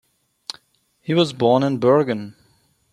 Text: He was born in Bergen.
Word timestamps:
He 0.99 1.13
was 1.13 1.31
born 1.31 1.61
in 1.61 1.77
Bergen. 1.77 2.35